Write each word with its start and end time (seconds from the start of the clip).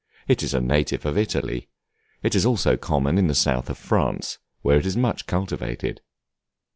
It 0.27 0.41
is 0.41 0.55
a 0.55 0.59
native 0.59 1.05
of 1.05 1.15
Italy: 1.15 1.69
it 2.23 2.33
is 2.33 2.43
also 2.43 2.75
common 2.75 3.19
in 3.19 3.27
the 3.27 3.35
south 3.35 3.69
of 3.69 3.77
France, 3.77 4.39
where 4.63 4.79
it 4.79 4.85
is 4.87 4.97
much 4.97 5.27
cultivated. 5.27 6.01